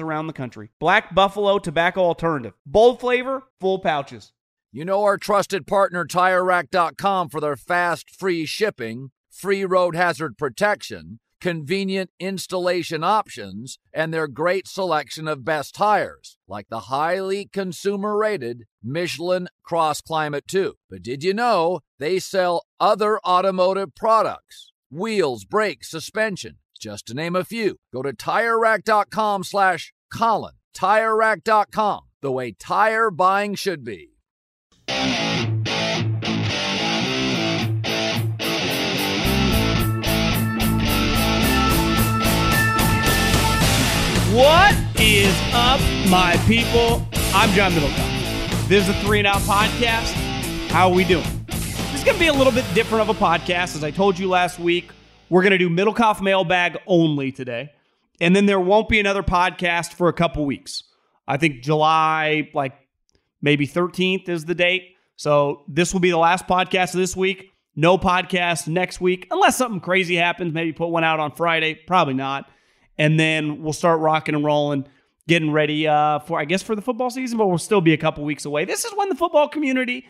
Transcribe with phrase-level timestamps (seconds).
[0.00, 0.70] around the country.
[0.80, 2.54] Black Buffalo Tobacco Alternative.
[2.64, 4.32] Bold flavor, full pouches.
[4.72, 11.20] You know our trusted partner TireRack.com for their fast, free shipping, free road hazard protection,
[11.40, 18.64] convenient installation options, and their great selection of best tires, like the highly consumer rated
[18.82, 20.74] Michelin Cross Climate 2.
[20.88, 24.72] But did you know they sell other automotive products?
[24.90, 27.76] Wheels, brakes, suspension, just to name a few.
[27.94, 30.52] Go to TireRack.com slash Colin.
[30.76, 34.10] TireRack.com, the way tire buying should be.
[44.34, 45.80] What is up,
[46.10, 47.06] my people?
[47.32, 48.68] I'm John Middlekauff.
[48.68, 50.12] This is the Three and Out Podcast.
[50.68, 51.24] How are we doing?
[51.46, 53.74] This is going to be a little bit different of a podcast.
[53.74, 54.90] As I told you last week,
[55.34, 57.72] we're going to do Middlekauff mailbag only today.
[58.20, 60.84] And then there won't be another podcast for a couple weeks.
[61.26, 62.74] I think July, like
[63.42, 64.96] maybe 13th is the date.
[65.16, 67.50] So this will be the last podcast of this week.
[67.74, 70.54] No podcast next week, unless something crazy happens.
[70.54, 71.74] Maybe put one out on Friday.
[71.74, 72.48] Probably not
[72.98, 74.86] and then we'll start rocking and rolling,
[75.26, 77.96] getting ready uh, for I guess for the football season, but we'll still be a
[77.98, 78.64] couple weeks away.
[78.64, 80.06] This is when the football community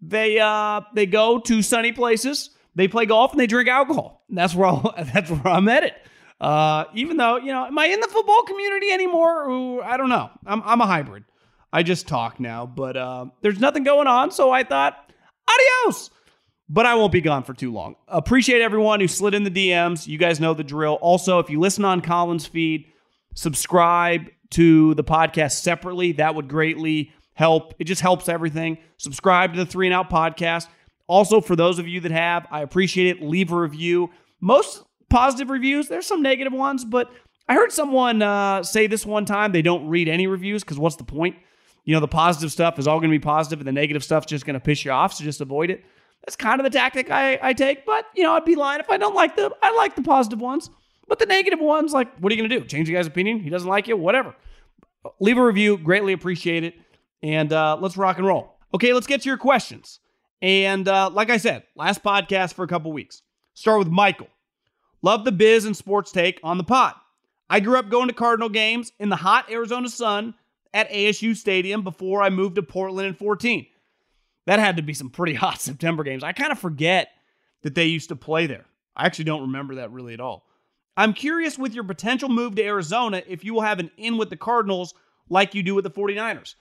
[0.00, 4.24] they uh, they go to sunny places, they play golf, and they drink alcohol.
[4.30, 5.94] That's where I'll, that's where I'm headed.
[6.40, 9.48] Uh, even though you know, am I in the football community anymore?
[9.48, 10.30] Ooh, I don't know.
[10.46, 11.24] I'm I'm a hybrid.
[11.72, 15.12] I just talk now, but uh, there's nothing going on, so I thought,
[15.46, 16.10] adios
[16.68, 17.96] but I won't be gone for too long.
[18.06, 20.06] Appreciate everyone who slid in the DMs.
[20.06, 20.94] You guys know the drill.
[20.94, 22.86] Also, if you listen on Collins feed,
[23.34, 26.12] subscribe to the podcast separately.
[26.12, 27.74] That would greatly help.
[27.78, 28.78] It just helps everything.
[28.98, 30.68] Subscribe to the Three and Out podcast.
[31.08, 33.22] Also, for those of you that have, I appreciate it.
[33.22, 34.10] Leave a review.
[34.40, 35.88] Most positive reviews.
[35.88, 37.10] There's some negative ones, but
[37.48, 40.96] I heard someone uh, say this one time they don't read any reviews because what's
[40.96, 41.36] the point?
[41.84, 44.26] You know, the positive stuff is all going to be positive, and the negative stuff's
[44.26, 45.14] just going to piss you off.
[45.14, 45.82] So just avoid it.
[46.24, 47.86] That's kind of the tactic I, I take.
[47.86, 50.40] But you know, I'd be lying if I don't like the I like the positive
[50.40, 50.68] ones.
[51.08, 52.66] But the negative ones, like, what are you gonna do?
[52.66, 53.40] Change the guy's opinion?
[53.40, 53.96] He doesn't like you?
[53.96, 54.36] Whatever.
[55.20, 55.78] Leave a review.
[55.78, 56.74] Greatly appreciate it.
[57.22, 58.58] And uh, let's rock and roll.
[58.74, 60.00] Okay, let's get to your questions.
[60.40, 63.22] And uh, like I said, last podcast for a couple weeks.
[63.54, 64.28] Start with Michael.
[65.02, 66.94] Love the biz and sports take on the pod.
[67.50, 70.34] I grew up going to Cardinal games in the hot Arizona sun
[70.74, 73.66] at ASU Stadium before I moved to Portland in 14.
[74.46, 76.22] That had to be some pretty hot September games.
[76.22, 77.08] I kind of forget
[77.62, 78.66] that they used to play there.
[78.96, 80.44] I actually don't remember that really at all.
[80.96, 84.30] I'm curious with your potential move to Arizona if you will have an in with
[84.30, 84.94] the Cardinals
[85.28, 86.54] like you do with the 49ers.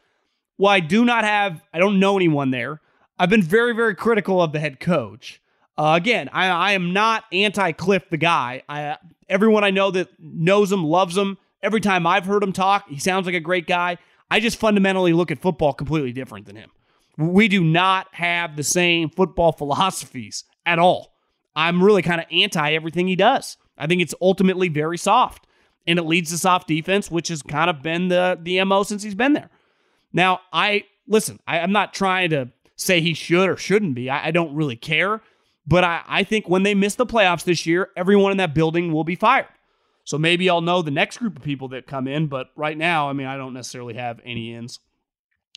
[0.60, 2.82] Well, I do not have, I don't know anyone there.
[3.20, 5.42] I've been very, very critical of the head coach.
[5.78, 8.64] Uh, again, I, I am not anti Cliff, the guy.
[8.68, 8.98] I,
[9.30, 11.38] everyone I know that knows him loves him.
[11.62, 13.98] Every time I've heard him talk, he sounds like a great guy.
[14.30, 16.72] I just fundamentally look at football completely different than him.
[17.18, 21.14] We do not have the same football philosophies at all.
[21.56, 23.58] I'm really kind of anti everything he does.
[23.78, 25.48] I think it's ultimately very soft,
[25.88, 29.02] and it leads to soft defense, which has kind of been the the mo since
[29.02, 29.50] he's been there.
[30.14, 31.40] Now, I listen.
[31.48, 34.10] I, am not trying to say he should or shouldn't be.
[34.10, 35.22] I, I don't really care,
[35.66, 38.94] but I, I think when they miss the playoffs this year, everyone in that building
[38.94, 39.48] will be fired.
[40.06, 43.10] So maybe I'll know the next group of people that come in, but right now,
[43.10, 44.80] I mean, I don't necessarily have any ins.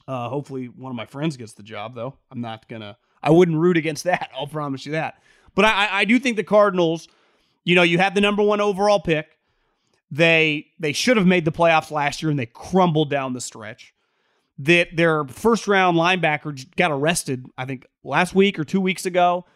[0.08, 2.17] Uh, hopefully, one of my friends gets the job, though.
[2.32, 2.96] I'm not gonna.
[3.22, 4.31] I wouldn't root against that.
[4.34, 5.22] I'll promise you that.
[5.55, 7.06] But I, I do think the Cardinals.
[7.62, 9.28] You know, you have the number one overall pick.
[10.11, 13.94] They they should have made the playoffs last year, and they crumbled down the stretch.
[14.60, 17.46] That their first round linebacker got arrested.
[17.56, 19.46] I think last week or two weeks ago.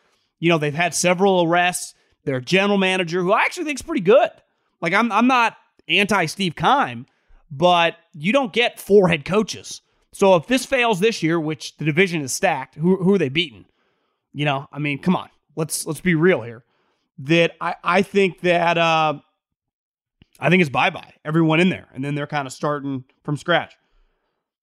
[0.40, 1.94] You know, they've had several arrests.
[2.24, 4.30] Their general manager, who I actually think is pretty good.
[4.80, 5.56] Like I'm I'm not
[5.88, 7.06] anti Steve Keim,
[7.50, 9.80] but you don't get four head coaches.
[10.12, 13.28] So if this fails this year, which the division is stacked, who, who are they
[13.28, 13.64] beating?
[14.32, 16.64] You know, I mean, come on, let's let's be real here.
[17.18, 19.14] That I I think that uh,
[20.38, 23.36] I think it's bye bye everyone in there, and then they're kind of starting from
[23.36, 23.74] scratch.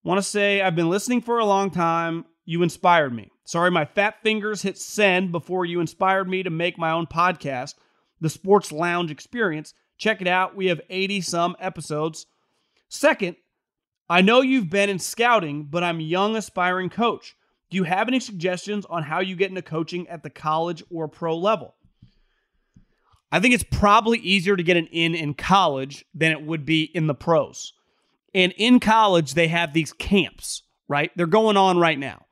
[0.03, 2.25] Want to say I've been listening for a long time.
[2.45, 3.29] You inspired me.
[3.45, 7.75] Sorry, my fat fingers hit send before you inspired me to make my own podcast,
[8.19, 9.75] the Sports Lounge Experience.
[9.97, 10.55] Check it out.
[10.55, 12.25] We have 80 some episodes.
[12.89, 13.35] Second,
[14.09, 17.35] I know you've been in scouting, but I'm a young aspiring coach.
[17.69, 21.07] Do you have any suggestions on how you get into coaching at the college or
[21.07, 21.75] pro level?
[23.31, 26.83] I think it's probably easier to get an in in college than it would be
[26.83, 27.73] in the pros.
[28.33, 31.11] And in college, they have these camps, right?
[31.15, 32.25] They're going on right now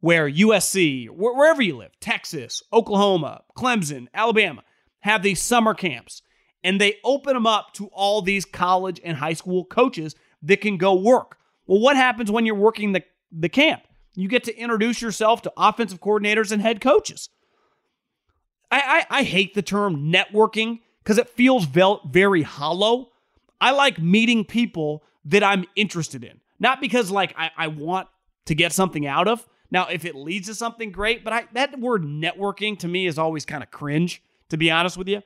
[0.00, 4.62] where USC, wherever you live, Texas, Oklahoma, Clemson, Alabama,
[5.00, 6.20] have these summer camps
[6.62, 10.76] and they open them up to all these college and high school coaches that can
[10.76, 11.38] go work.
[11.66, 13.02] Well, what happens when you're working the,
[13.32, 13.82] the camp?
[14.14, 17.28] You get to introduce yourself to offensive coordinators and head coaches.
[18.70, 23.10] I, I, I hate the term networking because it feels very hollow.
[23.60, 28.08] I like meeting people that I'm interested in, not because like I, I want
[28.46, 29.46] to get something out of.
[29.70, 33.18] Now, if it leads to something great, but I, that word networking to me is
[33.18, 35.22] always kind of cringe, to be honest with you.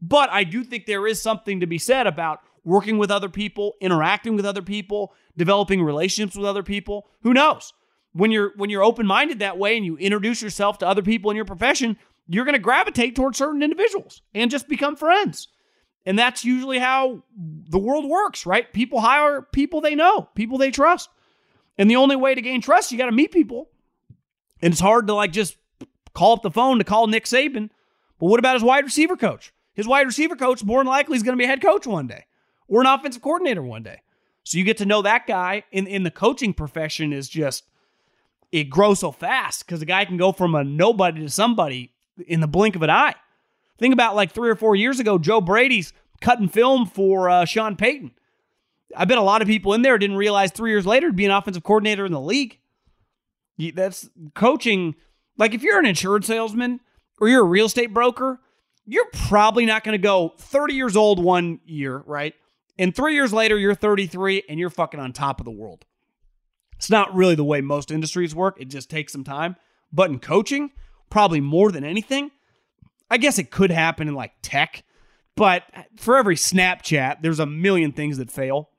[0.00, 3.74] But I do think there is something to be said about working with other people,
[3.80, 7.08] interacting with other people, developing relationships with other people.
[7.22, 7.72] Who knows?
[8.12, 11.36] When you're when you're open-minded that way and you introduce yourself to other people in
[11.36, 11.96] your profession,
[12.28, 15.48] you're going to gravitate towards certain individuals and just become friends.
[16.04, 18.72] And that's usually how the world works, right?
[18.72, 21.08] People hire people they know, people they trust.
[21.78, 23.70] And the only way to gain trust, you got to meet people.
[24.60, 25.56] And it's hard to like just
[26.14, 27.70] call up the phone to call Nick Saban.
[28.18, 29.52] But what about his wide receiver coach?
[29.74, 32.06] His wide receiver coach, more than likely, is going to be a head coach one
[32.06, 32.26] day
[32.68, 34.00] or an offensive coordinator one day.
[34.44, 37.64] So you get to know that guy in, in the coaching profession is just,
[38.50, 41.92] it grows so fast because a guy can go from a nobody to somebody
[42.26, 43.14] in the blink of an eye.
[43.78, 47.76] Think about like three or four years ago, Joe Brady's cutting film for uh, Sean
[47.76, 48.12] Payton.
[48.96, 51.24] I bet a lot of people in there didn't realize three years later to be
[51.24, 52.58] an offensive coordinator in the league.
[53.74, 54.94] That's coaching.
[55.38, 56.80] Like if you're an insurance salesman
[57.20, 58.40] or you're a real estate broker,
[58.86, 62.34] you're probably not going to go 30 years old one year, right?
[62.78, 65.84] And three years later, you're 33 and you're fucking on top of the world.
[66.76, 68.56] It's not really the way most industries work.
[68.60, 69.56] It just takes some time.
[69.92, 70.72] But in coaching,
[71.10, 72.32] probably more than anything,
[73.12, 74.84] I guess it could happen in like tech.
[75.36, 75.64] But
[75.96, 78.70] for every Snapchat, there's a million things that fail.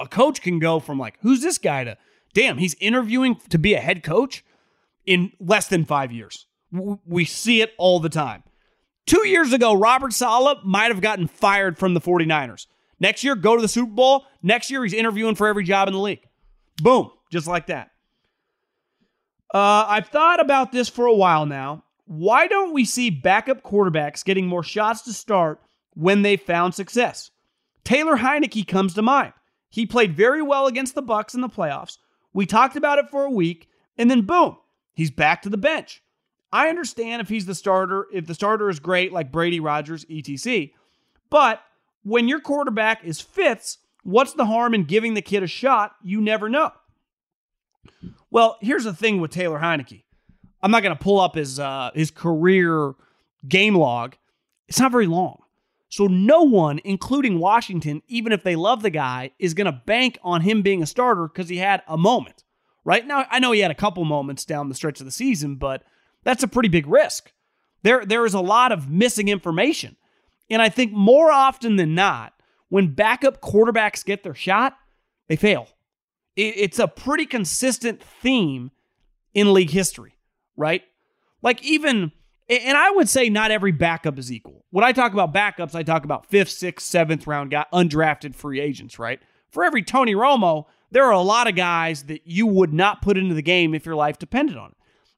[0.00, 1.98] A coach can go from like, who's this guy to,
[2.32, 4.42] damn, he's interviewing to be a head coach
[5.04, 6.46] in less than five years.
[6.72, 8.44] We see it all the time.
[9.04, 12.66] Two years ago, Robert Saleh might have gotten fired from the 49ers.
[12.98, 14.24] Next year, go to the Super Bowl.
[14.42, 16.26] Next year, he's interviewing for every job in the league.
[16.82, 17.90] Boom, just like that.
[19.52, 21.84] Uh, I've thought about this for a while now.
[22.06, 25.60] Why don't we see backup quarterbacks getting more shots to start
[25.94, 27.30] when they found success?
[27.82, 29.32] Taylor Heinicke comes to mind.
[29.70, 31.98] He played very well against the Bucs in the playoffs.
[32.32, 34.56] We talked about it for a week, and then boom,
[34.92, 36.02] he's back to the bench.
[36.52, 40.68] I understand if he's the starter, if the starter is great, like Brady Rodgers, etc.
[41.30, 41.60] But
[42.04, 45.96] when your quarterback is Fitz, what's the harm in giving the kid a shot?
[46.02, 46.70] You never know.
[48.30, 50.04] Well, here's the thing with Taylor Heinicke.
[50.64, 52.94] I'm not going to pull up his uh, his career
[53.46, 54.16] game log.
[54.66, 55.42] It's not very long.
[55.90, 60.18] So no one, including Washington, even if they love the guy, is going to bank
[60.24, 62.44] on him being a starter because he had a moment.
[62.82, 65.56] Right now, I know he had a couple moments down the stretch of the season,
[65.56, 65.82] but
[66.22, 67.32] that's a pretty big risk.
[67.82, 69.96] There, there is a lot of missing information.
[70.48, 72.32] And I think more often than not,
[72.70, 74.78] when backup quarterbacks get their shot,
[75.28, 75.68] they fail.
[76.36, 78.70] It, it's a pretty consistent theme
[79.34, 80.13] in league history,
[80.56, 80.82] right?
[81.42, 82.12] Like, even,
[82.48, 84.64] and I would say not every backup is equal.
[84.70, 88.60] When I talk about backups, I talk about fifth, sixth, seventh round guy, undrafted free
[88.60, 89.20] agents, right?
[89.50, 93.18] For every Tony Romo, there are a lot of guys that you would not put
[93.18, 94.76] into the game if your life depended on it.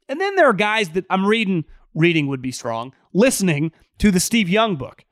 [0.08, 1.64] And then there are guys that I'm reading,
[1.94, 5.04] reading would be strong, listening to the Steve Young book.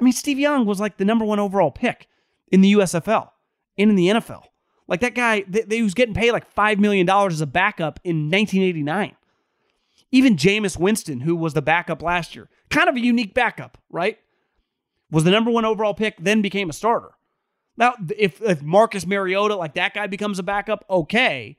[0.00, 2.06] I mean, Steve Young was like the number one overall pick
[2.48, 3.30] in the USFL
[3.78, 4.44] and in the NFL.
[4.88, 9.16] Like that guy, they, was getting paid like $5 million as a backup in 1989.
[10.12, 14.18] Even Jameis Winston, who was the backup last year, kind of a unique backup, right?
[15.10, 17.12] Was the number one overall pick, then became a starter.
[17.76, 21.56] Now, if, if Marcus Mariota, like that guy, becomes a backup, okay.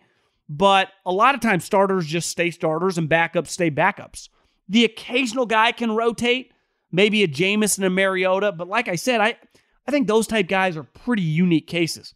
[0.50, 4.30] But a lot of times starters just stay starters and backups stay backups.
[4.70, 6.52] The occasional guy can rotate,
[6.92, 9.38] maybe a Jameis and a Mariota, but like I said, I,
[9.86, 12.14] I think those type guys are pretty unique cases.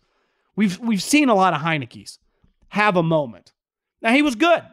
[0.55, 2.19] We've we've seen a lot of Heinicke's
[2.69, 3.53] have a moment.
[4.01, 4.63] Now he was good.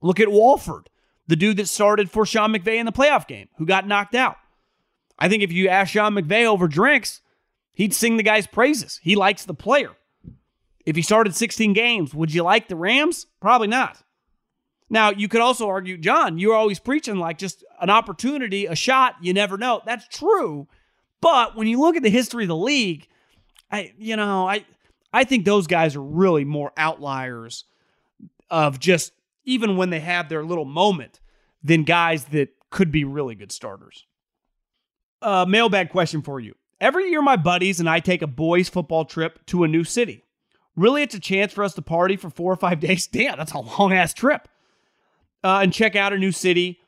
[0.00, 0.88] Look at Wolford,
[1.26, 4.36] the dude that started for Sean McVay in the playoff game, who got knocked out.
[5.18, 7.22] I think if you ask Sean McVay over drinks,
[7.72, 9.00] he'd sing the guy's praises.
[9.02, 9.92] He likes the player.
[10.84, 13.26] If he started 16 games, would you like the Rams?
[13.40, 14.02] Probably not.
[14.88, 19.16] Now, you could also argue, John, you're always preaching like just an opportunity, a shot,
[19.20, 19.82] you never know.
[19.84, 20.68] That's true.
[21.20, 23.08] But when you look at the history of the league,
[23.70, 24.64] I you know, I
[25.12, 27.64] I think those guys are really more outliers
[28.48, 29.12] of just
[29.46, 31.20] even when they have their little moment
[31.62, 34.06] than guys that could be really good starters.
[35.22, 36.54] Uh, mailbag question for you.
[36.80, 40.24] Every year, my buddies and I take a boys' football trip to a new city.
[40.76, 43.06] Really, it's a chance for us to party for four or five days.
[43.06, 44.48] Damn, that's a long ass trip.
[45.42, 46.80] Uh, and check out a new city,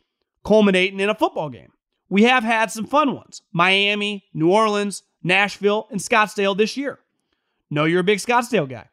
[0.44, 1.72] culminating in a football game.
[2.10, 6.98] We have had some fun ones Miami, New Orleans, Nashville, and Scottsdale this year.
[7.70, 8.88] Know you're a big Scottsdale guy.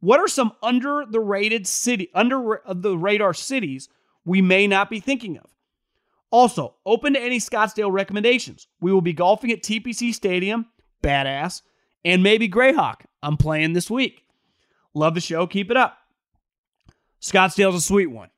[0.00, 3.88] What are some under the rated city, under uh, the radar cities
[4.24, 5.46] we may not be thinking of?
[6.30, 8.66] Also, open to any Scottsdale recommendations.
[8.80, 10.66] We will be golfing at TPC Stadium,
[11.02, 11.62] badass,
[12.04, 13.02] and maybe Grayhawk.
[13.22, 14.24] I'm playing this week.
[14.94, 15.46] Love the show.
[15.46, 15.98] Keep it up.
[17.20, 18.30] Scottsdale's a sweet one.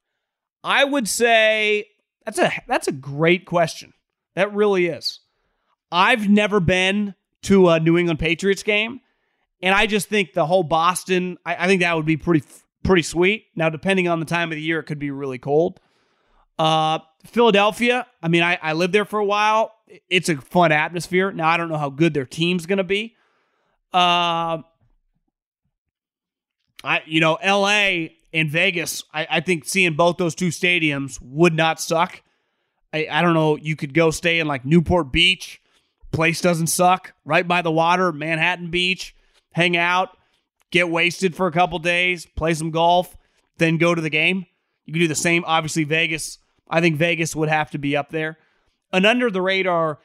[0.64, 1.86] I would say
[2.24, 3.92] that's a that's a great question.
[4.34, 5.20] That really is.
[5.90, 9.00] I've never been to a New England Patriots game,
[9.62, 11.38] and I just think the whole Boston.
[11.46, 12.44] I, I think that would be pretty
[12.82, 13.46] pretty sweet.
[13.54, 15.80] Now, depending on the time of the year, it could be really cold.
[16.58, 18.06] Uh, Philadelphia.
[18.22, 19.72] I mean, I, I lived there for a while.
[20.10, 21.30] It's a fun atmosphere.
[21.30, 23.14] Now, I don't know how good their team's going to be.
[23.92, 24.62] Uh,
[26.84, 28.16] I you know, L.A.
[28.32, 29.04] and Vegas.
[29.12, 32.22] I, I think seeing both those two stadiums would not suck.
[32.92, 33.56] I, I don't know.
[33.56, 35.60] You could go stay in like Newport Beach.
[36.10, 37.14] Place doesn't suck.
[37.24, 39.14] Right by the water, Manhattan Beach.
[39.52, 40.16] Hang out,
[40.70, 43.16] get wasted for a couple days, play some golf,
[43.58, 44.46] then go to the game.
[44.86, 45.44] You can do the same.
[45.46, 46.38] Obviously, Vegas.
[46.68, 48.38] I think Vegas would have to be up there.
[48.92, 49.98] And under the radar,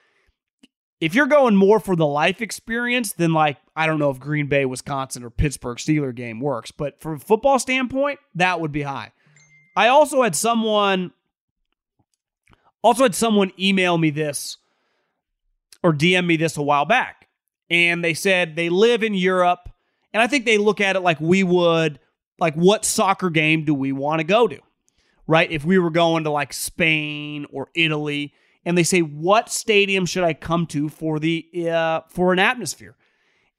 [0.99, 4.47] if you're going more for the life experience, then like I don't know if Green
[4.47, 8.81] Bay, Wisconsin, or Pittsburgh Steeler game works, but from a football standpoint, that would be
[8.81, 9.11] high.
[9.75, 11.11] I also had someone
[12.81, 14.57] also had someone email me this
[15.83, 17.26] or DM me this a while back.
[17.69, 19.69] And they said they live in Europe.
[20.13, 21.99] And I think they look at it like we would,
[22.39, 24.59] like, what soccer game do we want to go to?
[25.27, 25.51] Right?
[25.51, 28.33] If we were going to like Spain or Italy,
[28.63, 32.95] and they say, what stadium should I come to for the uh, for an atmosphere?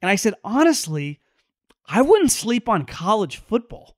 [0.01, 1.19] And I said, honestly,
[1.85, 3.95] I wouldn't sleep on college football.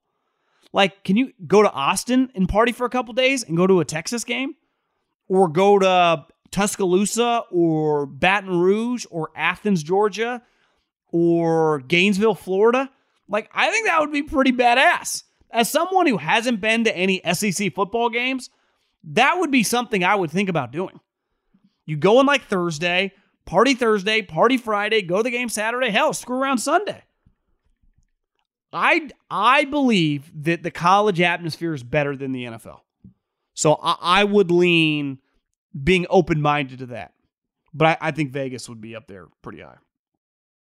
[0.74, 3.80] Like, can you go to Austin and party for a couple days and go to
[3.80, 4.56] a Texas game?
[5.32, 10.41] or go to Tuscaloosa or Baton Rouge or Athens, Georgia
[11.12, 12.89] or Gainesville, Florida.
[13.27, 15.24] Like, I think that would be pretty badass.
[15.50, 18.50] As someone who hasn't been to any SEC football games,
[19.03, 21.00] that would be something I would think about doing.
[21.86, 23.13] You go on like Thursday,
[23.46, 27.03] party Thursday, party Friday, go to the game Saturday, hell, screw around Sunday.
[28.74, 32.79] I I believe that the college atmosphere is better than the NFL.
[33.53, 35.20] So I, I would lean
[35.81, 37.13] being open minded to that.
[37.73, 39.77] But I, I think Vegas would be up there pretty high.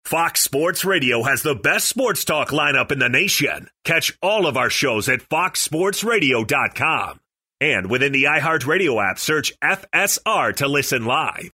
[0.04, 3.70] Fox Sports Radio has the best sports talk lineup in the nation.
[3.84, 7.20] Catch all of our shows at foxsportsradio.com.
[7.62, 11.52] And within the iHeartRadio app, search FSR to listen live.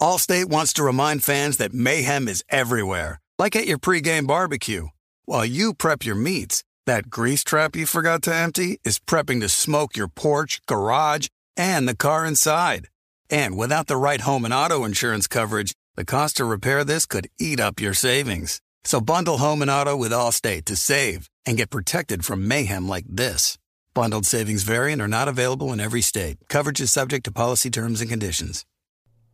[0.00, 4.88] Allstate wants to remind fans that mayhem is everywhere, like at your pregame barbecue.
[5.26, 9.48] While you prep your meats, that grease trap you forgot to empty is prepping to
[9.48, 11.28] smoke your porch, garage,
[11.60, 12.88] and the car inside.
[13.28, 17.28] And without the right home and auto insurance coverage, the cost to repair this could
[17.38, 18.62] eat up your savings.
[18.84, 23.04] So bundle home and auto with Allstate to save and get protected from mayhem like
[23.06, 23.58] this.
[23.92, 26.38] Bundled savings variant are not available in every state.
[26.48, 28.64] Coverage is subject to policy terms and conditions.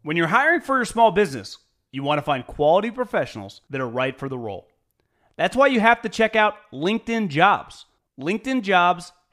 [0.03, 1.59] When you're hiring for your small business,
[1.93, 4.67] you want to find quality professionals that are right for the role.
[5.37, 7.87] That's why you have to check out LinkedIn Jobs.
[8.19, 9.13] LinkedIn Jobs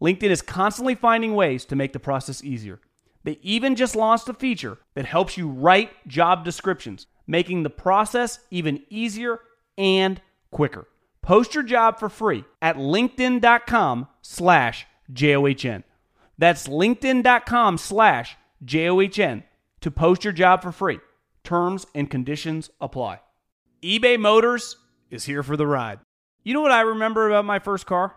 [0.00, 2.80] LinkedIn is constantly finding ways to make the process easier.
[3.22, 8.40] They even just launched a feature that helps you write job descriptions, making the process
[8.50, 9.40] even easier
[9.76, 10.88] and quicker.
[11.22, 15.84] Post your job for free at linkedin.com slash J-O-H-N.
[16.38, 19.44] That's linkedin.com slash J-O-H-N
[19.80, 20.98] to post your job for free.
[21.44, 23.20] Terms and conditions apply.
[23.82, 24.76] eBay Motors
[25.10, 26.00] is here for the ride.
[26.42, 28.16] You know what I remember about my first car?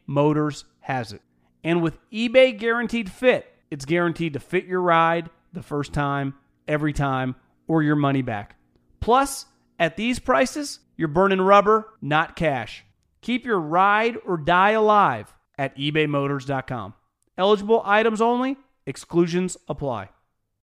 [0.11, 1.21] Motors has it.
[1.63, 6.35] And with eBay Guaranteed Fit, it's guaranteed to fit your ride the first time,
[6.67, 7.35] every time,
[7.67, 8.55] or your money back.
[8.99, 9.45] Plus,
[9.79, 12.83] at these prices, you're burning rubber, not cash.
[13.21, 16.93] Keep your ride or die alive at ebaymotors.com.
[17.37, 20.09] Eligible items only, exclusions apply.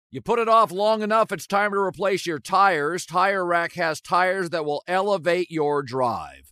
[0.10, 3.06] You put it off long enough, it's time to replace your tires.
[3.06, 6.52] Tire Rack has tires that will elevate your drive.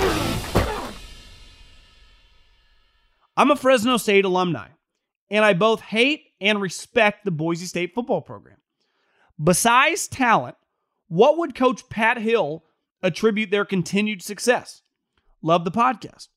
[3.37, 4.67] I'm a Fresno State alumni,
[5.29, 8.57] and I both hate and respect the Boise State football program.
[9.41, 10.55] Besides talent,
[11.07, 12.63] what would Coach Pat Hill
[13.01, 14.81] attribute their continued success?
[15.41, 16.27] Love the podcast.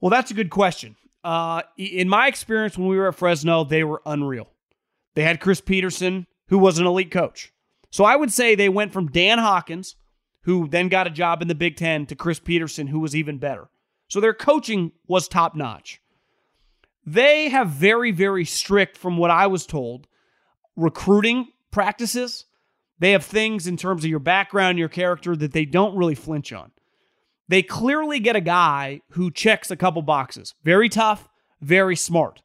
[0.00, 0.96] Well, that's a good question.
[1.24, 4.48] Uh, in my experience, when we were at Fresno, they were unreal.
[5.14, 7.52] They had Chris Petersen, who was an elite coach.
[7.90, 9.96] So I would say they went from Dan Hawkins,
[10.42, 13.38] who then got a job in the Big Ten, to Chris Petersen, who was even
[13.38, 13.68] better.
[14.08, 16.00] So their coaching was top notch.
[17.04, 20.06] They have very, very strict, from what I was told,
[20.74, 22.46] recruiting practices.
[22.98, 26.52] They have things in terms of your background, your character that they don't really flinch
[26.52, 26.72] on.
[27.48, 30.54] They clearly get a guy who checks a couple boxes.
[30.64, 31.28] Very tough,
[31.60, 32.42] very smart,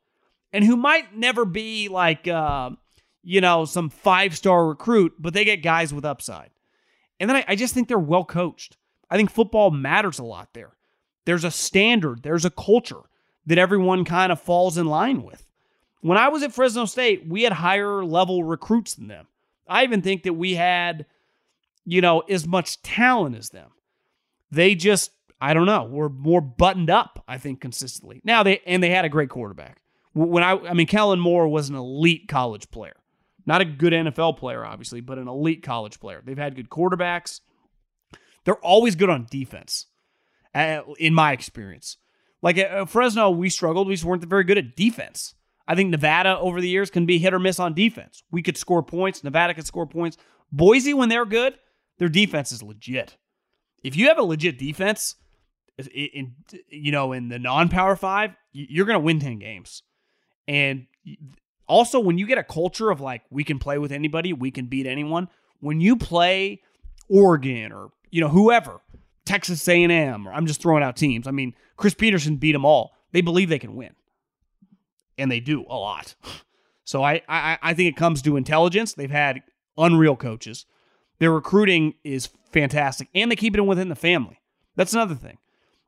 [0.54, 2.72] and who might never be like, uh,
[3.24, 6.52] you know, some five star recruit, but they get guys with upside.
[7.20, 8.78] And then I, I just think they're well coached.
[9.10, 10.74] I think football matters a lot there.
[11.26, 13.02] There's a standard, there's a culture
[13.46, 15.46] that everyone kind of falls in line with.
[16.02, 19.28] When I was at Fresno State, we had higher level recruits than them.
[19.68, 21.06] I even think that we had,
[21.86, 23.70] you know, as much talent as them.
[24.52, 28.22] They just, I don't know, were more buttoned up, I think, consistently.
[28.24, 29.82] Now they and they had a great quarterback.
[30.14, 32.96] When I I mean Kellen Moore was an elite college player.
[33.46, 36.22] Not a good NFL player, obviously, but an elite college player.
[36.24, 37.40] They've had good quarterbacks.
[38.44, 39.88] They're always good on defense,
[40.56, 41.98] uh, in my experience.
[42.42, 43.88] Like at Fresno, we struggled.
[43.88, 45.36] We just weren't very good at defense.
[45.68, 48.24] I think Nevada over the years can be hit or miss on defense.
[48.32, 49.24] We could score points.
[49.24, 50.18] Nevada could score points.
[50.52, 51.54] Boise, when they're good,
[51.98, 53.18] their defense is legit.
[53.84, 55.16] If you have a legit defense,
[55.94, 56.36] in
[56.68, 59.84] you know in the non-power five, you're going to win ten games,
[60.48, 60.88] and
[61.68, 64.66] Also, when you get a culture of like we can play with anybody, we can
[64.66, 65.30] beat anyone.
[65.62, 66.62] When you play
[67.08, 68.82] Oregon or you know whoever,
[69.26, 71.28] Texas A&M, or I'm just throwing out teams.
[71.28, 72.92] I mean, Chris Petersen beat them all.
[73.12, 73.96] They believe they can win,
[75.18, 76.16] and they do a lot.
[76.84, 78.96] So I I, I think it comes to intelligence.
[78.96, 79.44] They've had
[79.78, 80.66] unreal coaches.
[81.20, 84.42] Their recruiting is fantastic, and they keep it within the family.
[84.76, 85.38] That's another thing.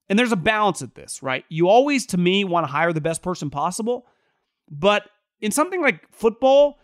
[0.08, 1.44] And there's a balance at this, right?
[1.50, 4.06] You always, to me, want to hire the best person possible,
[4.70, 5.10] but
[5.42, 6.78] in something like football,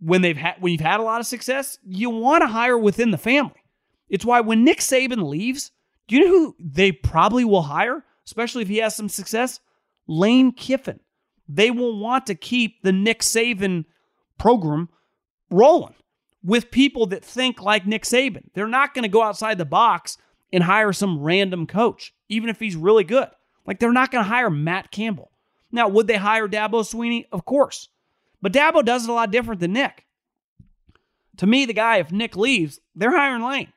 [0.00, 3.10] when they've had when you've had a lot of success, you want to hire within
[3.10, 3.64] the family.
[4.08, 5.72] It's why when Nick Saban leaves,
[6.08, 9.60] do you know who they probably will hire, especially if he has some success?
[10.06, 11.00] Lane Kiffin.
[11.48, 13.84] They will want to keep the Nick Saban
[14.38, 14.88] program
[15.50, 15.94] rolling
[16.42, 18.44] with people that think like Nick Saban.
[18.54, 20.18] They're not going to go outside the box
[20.52, 23.28] and hire some random coach, even if he's really good.
[23.66, 25.30] Like they're not going to hire Matt Campbell.
[25.70, 27.26] Now, would they hire Dabo Swinney?
[27.30, 27.88] Of course.
[28.40, 30.06] But Dabo does it a lot different than Nick.
[31.38, 33.72] To me, the guy, if Nick leaves, they're hiring Lane.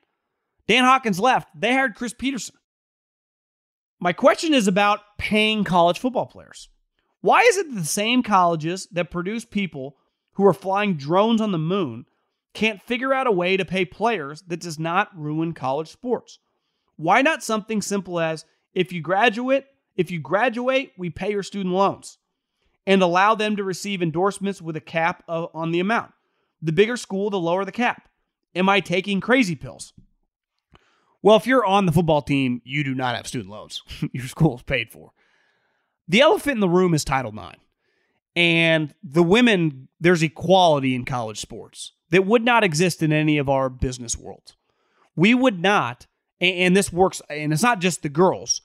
[0.68, 1.48] Dan Hawkins left.
[1.58, 2.56] They hired Chris Petersen.
[4.00, 6.68] My question is about paying college football players.
[7.20, 9.96] Why is it the same colleges that produce people
[10.32, 12.06] who are flying drones on the moon
[12.52, 16.38] can't figure out a way to pay players that does not ruin college sports?
[16.96, 18.44] Why not something simple as
[18.74, 22.18] if you graduate, if you graduate, we pay your student loans
[22.86, 26.12] and allow them to receive endorsements with a cap of, on the amount.
[26.60, 28.08] The bigger school, the lower the cap.
[28.54, 29.92] Am I taking crazy pills?
[31.22, 33.82] Well, if you're on the football team, you do not have student loans.
[34.12, 35.12] Your school is paid for.
[36.08, 37.58] The elephant in the room is Title IX.
[38.34, 43.48] And the women, there's equality in college sports that would not exist in any of
[43.48, 44.56] our business worlds.
[45.14, 46.06] We would not,
[46.40, 48.62] and this works, and it's not just the girls,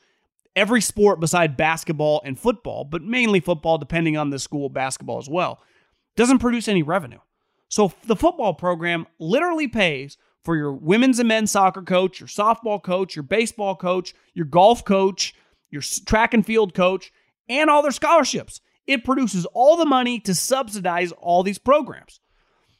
[0.55, 5.29] every sport beside basketball and football, but mainly football, depending on the school, basketball as
[5.29, 5.59] well,
[6.15, 7.19] doesn't produce any revenue.
[7.69, 12.81] So the football program literally pays for your women's and men's soccer coach, your softball
[12.81, 15.35] coach, your baseball coach, your golf coach,
[15.69, 17.11] your track and field coach,
[17.49, 18.61] and all their scholarships.
[18.85, 22.21] It produces all the money to subsidize all these programs.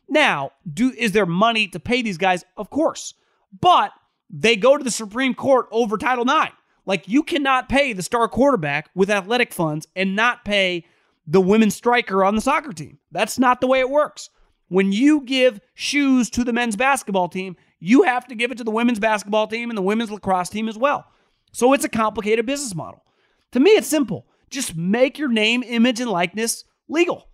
[0.10, 2.46] Now, do is there money to pay these guys?
[2.56, 3.13] Of course.
[3.60, 3.91] But
[4.30, 6.54] they go to the Supreme Court over Title IX.
[6.86, 10.86] Like you cannot pay the star quarterback with athletic funds and not pay
[11.26, 13.00] the women's striker on the soccer team.
[13.12, 14.30] That's not the way it works.
[14.69, 18.63] When you give shoes to the men's basketball team, you have to give it to
[18.63, 21.06] the women's basketball team and the women's lacrosse team as well.
[21.51, 23.03] So it's a complicated business model.
[23.53, 24.27] To me, it's simple.
[24.49, 27.30] Just make your name, image, and likeness legal.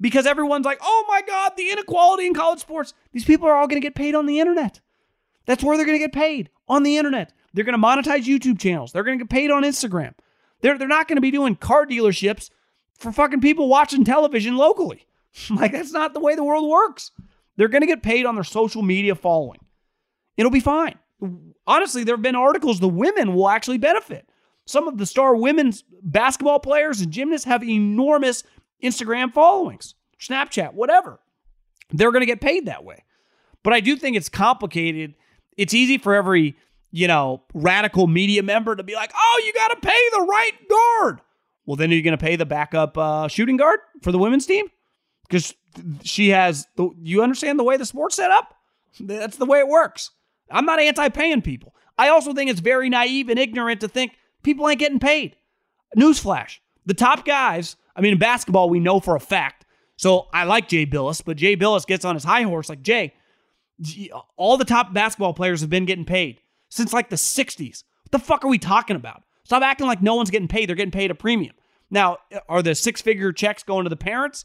[0.00, 2.92] Because everyone's like, oh my God, the inequality in college sports.
[3.12, 4.80] These people are all going to get paid on the internet.
[5.46, 7.32] That's where they're going to get paid on the internet.
[7.54, 8.92] They're going to monetize YouTube channels.
[8.92, 10.12] They're going to get paid on Instagram.
[10.60, 12.50] They're, they're not going to be doing car dealerships
[12.98, 15.06] for fucking people watching television locally.
[15.50, 17.10] like, that's not the way the world works.
[17.56, 19.60] They're going to get paid on their social media following.
[20.36, 20.98] It'll be fine.
[21.66, 24.28] Honestly, there have been articles the women will actually benefit.
[24.66, 28.44] Some of the star women's basketball players and gymnasts have enormous
[28.82, 31.20] Instagram followings, Snapchat, whatever.
[31.90, 33.04] They're going to get paid that way.
[33.62, 35.14] But I do think it's complicated.
[35.56, 36.56] It's easy for every,
[36.90, 40.52] you know, radical media member to be like, oh, you got to pay the right
[40.68, 41.20] guard.
[41.64, 44.46] Well, then are you going to pay the backup uh, shooting guard for the women's
[44.46, 44.66] team?
[45.28, 45.54] Because
[46.02, 48.54] she has, the, you understand the way the sport's set up?
[49.00, 50.10] That's the way it works.
[50.50, 51.74] I'm not anti paying people.
[51.98, 54.12] I also think it's very naive and ignorant to think
[54.42, 55.36] people ain't getting paid.
[55.96, 59.66] Newsflash the top guys, I mean, in basketball, we know for a fact.
[59.96, 63.14] So I like Jay Bilas but Jay Bilas gets on his high horse like, Jay,
[64.36, 67.82] all the top basketball players have been getting paid since like the 60s.
[68.04, 69.24] What the fuck are we talking about?
[69.44, 70.68] Stop acting like no one's getting paid.
[70.68, 71.54] They're getting paid a premium.
[71.90, 74.44] Now, are the six figure checks going to the parents?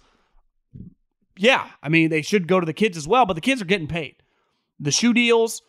[1.37, 1.67] Yeah.
[1.81, 3.87] I mean, they should go to the kids as well, but the kids are getting
[3.87, 4.15] paid.
[4.79, 5.61] The shoe deals,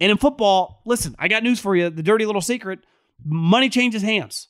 [0.00, 1.90] and in football, listen, I got news for you.
[1.90, 2.80] The dirty little secret
[3.24, 4.48] money changes hands.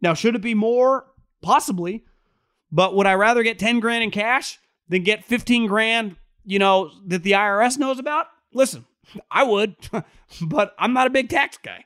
[0.00, 1.06] Now, should it be more?
[1.42, 2.04] Possibly.
[2.70, 6.90] But would I rather get 10 grand in cash than get 15 grand, you know,
[7.06, 8.26] that the IRS knows about?
[8.52, 8.84] Listen,
[9.30, 9.76] I would,
[10.42, 11.84] but I'm not a big tax guy.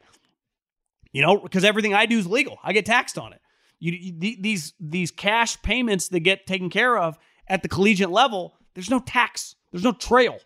[1.12, 2.58] You know, because everything I do is legal.
[2.62, 3.40] I get taxed on it.
[3.80, 7.16] You, you, these these cash payments that get taken care of
[7.48, 9.56] at the collegiate level, there's no tax.
[9.70, 10.38] There's no trail.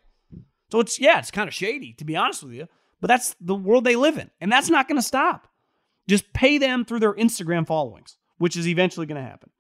[0.70, 2.66] So it's yeah, it's kind of shady to be honest with you,
[3.00, 5.48] but that's the world they live in, and that's not going to stop.
[6.08, 9.50] Just pay them through their Instagram followings, which is eventually going to happen.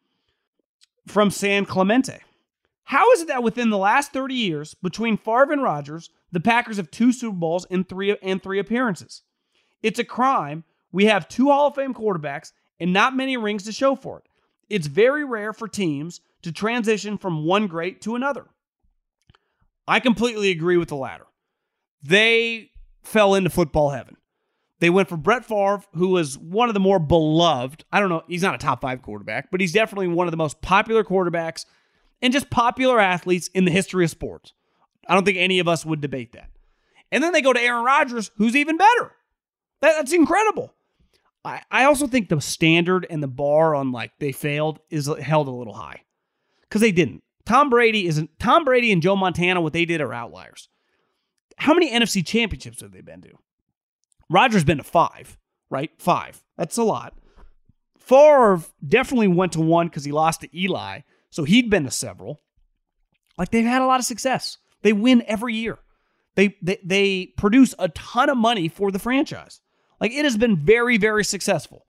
[1.06, 2.20] From San Clemente.
[2.84, 6.78] How is it that within the last 30 years, between Favre and Rodgers, the Packers
[6.78, 9.22] have two Super Bowls and three and three appearances?
[9.82, 10.64] It's a crime.
[10.90, 14.24] We have two Hall of Fame quarterbacks and not many rings to show for it.
[14.68, 18.46] It's very rare for teams to transition from one great to another.
[19.86, 21.26] I completely agree with the latter.
[22.02, 22.70] They
[23.02, 24.16] fell into football heaven.
[24.80, 27.84] They went for Brett Favre, who was one of the more beloved.
[27.92, 30.36] I don't know, he's not a top five quarterback, but he's definitely one of the
[30.36, 31.66] most popular quarterbacks
[32.20, 34.52] and just popular athletes in the history of sports.
[35.06, 36.50] I don't think any of us would debate that.
[37.12, 39.12] And then they go to Aaron Rodgers, who's even better.
[39.82, 40.72] That, that's incredible.
[41.44, 45.48] I, I also think the standard and the bar on like they failed is held
[45.48, 46.02] a little high
[46.72, 47.22] because they didn't.
[47.44, 49.60] Tom Brady isn't Tom Brady and Joe Montana.
[49.60, 50.70] What they did are outliers.
[51.58, 53.32] How many NFC championships have they been to?
[54.30, 55.36] Rodgers been to five,
[55.68, 55.90] right?
[55.98, 56.42] Five.
[56.56, 57.12] That's a lot.
[57.98, 62.40] Favre definitely went to one because he lost to Eli, so he'd been to several.
[63.36, 64.56] Like they've had a lot of success.
[64.80, 65.78] They win every year.
[66.36, 69.60] They they, they produce a ton of money for the franchise.
[70.00, 71.84] Like it has been very, very successful.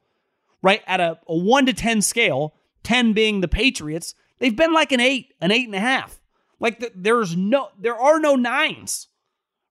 [0.62, 0.82] Right?
[0.86, 4.99] At a, a one to 10 scale, 10 being the Patriots, they've been like an
[4.99, 6.19] eight, an eight and a half.
[6.60, 9.08] Like the, there's no, there are no nines.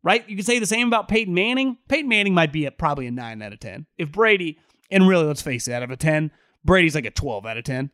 [0.03, 0.27] Right?
[0.29, 1.77] You can say the same about Peyton Manning.
[1.89, 3.87] Peyton Manning might be at probably a nine out of 10.
[3.99, 4.59] If Brady,
[4.91, 6.33] and really, let's face it, out of a 10,
[6.65, 7.91] Brady's like a 12 out of 10.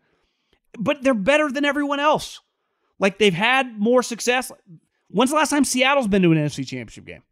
[0.79, 2.41] But they're better than everyone else.
[2.99, 4.53] Like they've had more success.
[5.11, 7.23] When's the last time Seattle's been to an NFC championship game?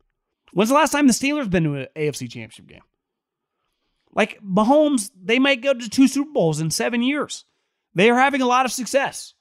[0.52, 2.82] When's the last time the Steelers been to an AFC championship game?
[4.12, 7.44] Like Mahomes, they might go to two Super Bowls in seven years.
[7.94, 9.34] They are having a lot of success.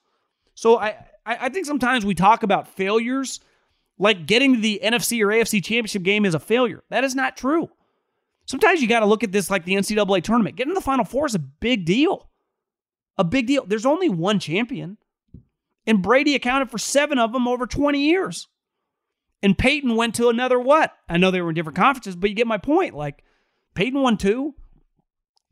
[0.56, 3.40] So I, I think sometimes we talk about failures,
[3.98, 6.82] like getting to the NFC or AFC championship game is a failure.
[6.88, 7.68] That is not true.
[8.46, 10.56] Sometimes you got to look at this like the NCAA tournament.
[10.56, 12.30] Getting to the Final Four is a big deal.
[13.18, 13.66] A big deal.
[13.66, 14.96] There's only one champion.
[15.86, 18.48] And Brady accounted for seven of them over 20 years.
[19.42, 20.92] And Peyton went to another what?
[21.06, 22.94] I know they were in different conferences, but you get my point.
[22.94, 23.22] Like
[23.74, 24.54] Peyton won two.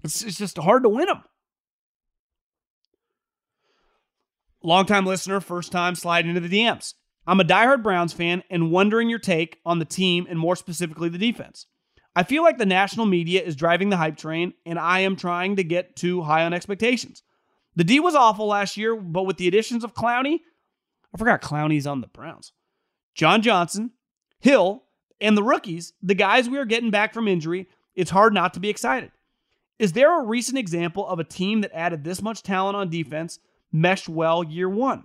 [0.02, 1.24] It's, it's just hard to win them.
[4.64, 6.94] Longtime listener, first time sliding into the DMs.
[7.26, 11.10] I'm a diehard Browns fan and wondering your take on the team and more specifically
[11.10, 11.66] the defense.
[12.16, 15.56] I feel like the national media is driving the hype train, and I am trying
[15.56, 17.22] to get too high on expectations.
[17.76, 20.40] The D was awful last year, but with the additions of Clowney,
[21.14, 22.52] I forgot Clowney's on the Browns,
[23.14, 23.90] John Johnson,
[24.38, 24.84] Hill,
[25.20, 28.60] and the rookies, the guys we are getting back from injury, it's hard not to
[28.60, 29.10] be excited.
[29.78, 33.40] Is there a recent example of a team that added this much talent on defense,
[33.74, 35.04] meshed well year one?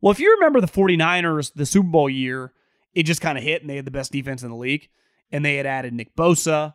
[0.00, 2.52] Well, if you remember the 49ers, the Super Bowl year,
[2.94, 4.88] it just kind of hit and they had the best defense in the league.
[5.32, 6.74] And they had added Nick Bosa,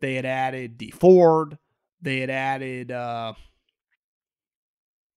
[0.00, 1.56] they had added Dee Ford,
[2.02, 3.32] they had added uh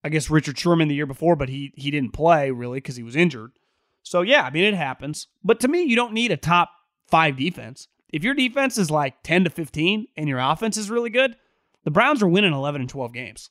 [0.01, 3.03] I guess Richard Sherman the year before, but he he didn't play really because he
[3.03, 3.51] was injured.
[4.03, 5.27] So yeah, I mean it happens.
[5.43, 6.71] But to me, you don't need a top
[7.09, 11.09] five defense if your defense is like 10 to 15 and your offense is really
[11.09, 11.35] good,
[11.83, 13.49] the Browns are winning 11 and 12 games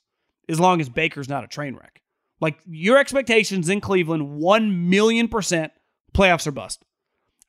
[0.49, 2.01] as long as Baker's not a train wreck.
[2.41, 5.71] Like your expectations in Cleveland, 1 million percent
[6.13, 6.83] playoffs are bust.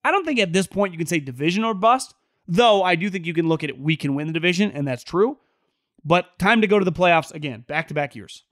[0.05, 2.15] I don't think at this point you can say division or bust,
[2.47, 4.87] though I do think you can look at it, we can win the division, and
[4.87, 5.39] that's true.
[6.05, 8.45] But time to go to the playoffs again, back to back years.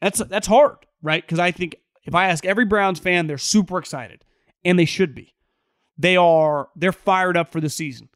[0.00, 1.22] That's that's hard, right?
[1.22, 4.24] Because I think if I ask every Browns fan, they're super excited,
[4.64, 5.34] and they should be.
[5.98, 8.08] They are they're fired up for the season.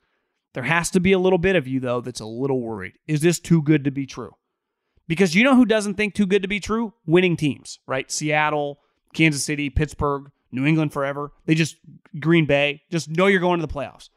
[0.55, 2.95] There has to be a little bit of you though that's a little worried.
[3.09, 4.33] Is this too good to be true?
[5.13, 6.95] Because you know who doesn't think too good to be true?
[7.05, 8.11] Winning teams, right?
[8.11, 8.79] Seattle,
[9.13, 11.33] Kansas City, Pittsburgh, New England forever.
[11.45, 11.77] They just
[12.19, 14.09] Green Bay, just know you're going to the playoffs.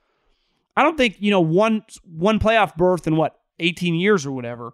[0.77, 4.71] I don't think, you know, one one playoff berth in what, 18 years or whatever.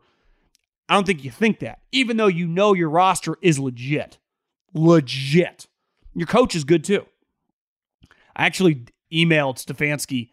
[0.87, 1.79] I don't think you think that.
[1.91, 4.19] Even though you know your roster is legit.
[4.75, 5.65] Legit.
[6.13, 7.07] Your coach is good too.
[8.35, 10.29] I actually emailed Stefanski.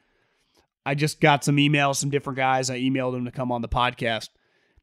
[0.85, 2.69] I just got some emails from different guys.
[2.69, 4.29] I emailed him to come on the podcast.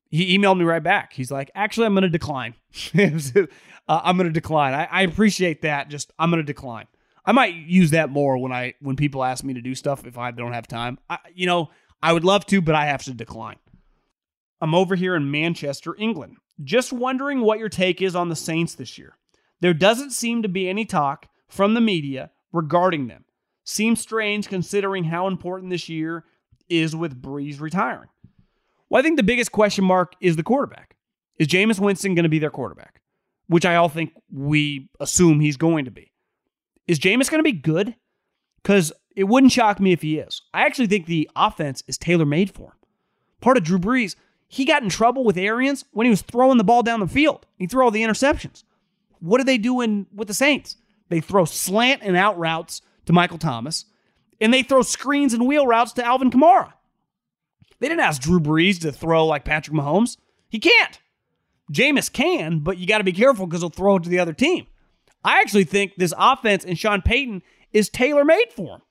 [0.09, 1.13] He emailed me right back.
[1.13, 2.55] He's like, actually, I'm going to decline.
[2.97, 3.45] uh,
[3.87, 4.73] I'm going to decline.
[4.73, 5.89] I, I appreciate that.
[5.89, 6.87] Just I'm going to decline.
[7.25, 10.17] I might use that more when I when people ask me to do stuff if
[10.17, 10.99] I don't have time.
[11.09, 11.69] I, you know,
[12.01, 13.57] I would love to, but I have to decline.
[14.61, 16.37] I'm over here in Manchester, England.
[16.63, 19.17] Just wondering what your take is on the Saints this year.
[19.59, 23.25] There doesn't seem to be any talk from the media regarding them.
[23.63, 26.23] Seems strange considering how important this year
[26.69, 28.09] is with Brees retiring.
[28.89, 30.95] Well, I think the biggest question mark is the quarterback.
[31.37, 33.01] Is Jameis Winston going to be their quarterback?
[33.47, 36.11] Which I all think we assume he's going to be.
[36.87, 37.95] Is Jameis going to be good?
[38.61, 40.41] Because it wouldn't shock me if he is.
[40.53, 42.77] I actually think the offense is tailor made for him.
[43.41, 44.15] Part of Drew Brees,
[44.47, 47.45] he got in trouble with Arians when he was throwing the ball down the field.
[47.57, 48.63] He threw all the interceptions.
[49.19, 50.77] What are they doing with the Saints?
[51.09, 53.85] They throw slant and out routes to Michael Thomas,
[54.41, 56.73] and they throw screens and wheel routes to Alvin Kamara.
[57.79, 60.17] They didn't ask Drew Brees to throw like Patrick Mahomes.
[60.49, 60.99] He can't.
[61.71, 64.33] Jameis can, but you got to be careful because he'll throw it to the other
[64.33, 64.67] team.
[65.23, 67.41] I actually think this offense and Sean Payton
[67.73, 68.81] is tailor made for him.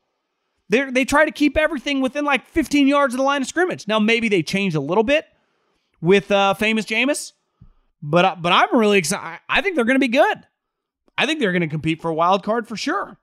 [0.69, 3.87] They they try to keep everything within like 15 yards of the line of scrimmage.
[3.87, 5.27] Now maybe they changed a little bit
[6.01, 7.33] with uh, famous Jameis,
[8.03, 9.41] but uh, but I'm really excited.
[9.49, 10.47] I think they're going to be good.
[11.17, 13.19] I think they're going to compete for a wild card for sure.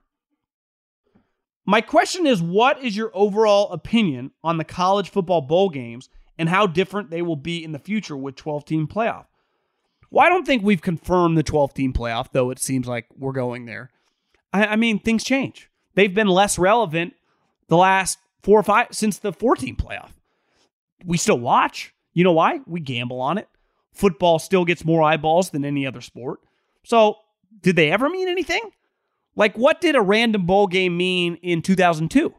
[1.71, 6.49] My question is what is your overall opinion on the college football bowl games and
[6.49, 9.27] how different they will be in the future with 12 team playoff?
[10.09, 13.31] Well, I don't think we've confirmed the 12 team playoff, though it seems like we're
[13.31, 13.89] going there.
[14.51, 15.69] I, I mean, things change.
[15.95, 17.13] They've been less relevant
[17.69, 20.09] the last four or five since the 14 playoff.
[21.05, 21.93] We still watch.
[22.11, 22.59] You know why?
[22.67, 23.47] We gamble on it.
[23.93, 26.41] Football still gets more eyeballs than any other sport.
[26.83, 27.19] So,
[27.61, 28.71] did they ever mean anything?
[29.35, 32.33] Like, what did a random bowl game mean in 2002?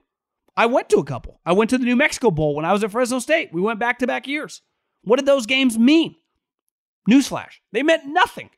[0.56, 1.40] I went to a couple.
[1.46, 3.50] I went to the New Mexico Bowl when I was at Fresno State.
[3.52, 4.60] We went back to back years.
[5.02, 6.16] What did those games mean?
[7.10, 8.50] Newsflash, they meant nothing.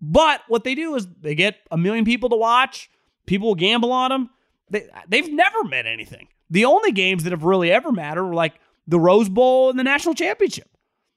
[0.00, 2.90] But what they do is they get a million people to watch.
[3.26, 4.30] People will gamble on them.
[4.70, 6.28] They, they've never meant anything.
[6.48, 8.54] The only games that have really ever mattered were like
[8.86, 10.68] the Rose Bowl and the National Championship,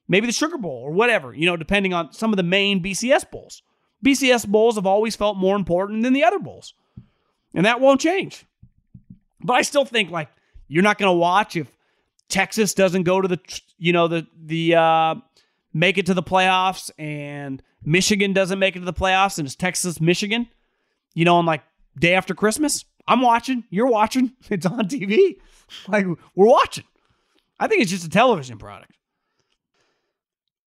[0.08, 3.30] maybe the Sugar Bowl or whatever, you know, depending on some of the main BCS
[3.32, 3.64] bowls.
[4.04, 6.74] BCS bowls have always felt more important than the other bowls.
[7.54, 8.46] And that won't change.
[9.42, 10.30] But I still think like
[10.68, 11.72] you're not going to watch if
[12.30, 13.40] Texas doesn't go to the
[13.78, 15.16] you know the the uh
[15.74, 19.56] make it to the playoffs and Michigan doesn't make it to the playoffs and it's
[19.56, 20.48] Texas Michigan,
[21.14, 21.62] you know, on like
[21.98, 22.86] day after Christmas.
[23.08, 25.38] I'm watching, you're watching, it's on TV.
[25.88, 26.86] Like we're watching.
[27.60, 28.98] I think it's just a television product.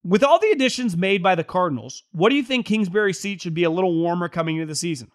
[0.06, 3.54] With all the additions made by the Cardinals, what do you think Kingsbury's seat should
[3.54, 5.10] be a little warmer coming into the season?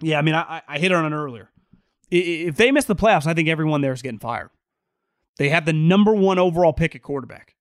[0.00, 1.50] Yeah, I mean, I, I hit on it earlier.
[2.10, 4.48] If they miss the playoffs, I think everyone there is getting fired.
[5.36, 7.54] They have the number one overall pick at quarterback.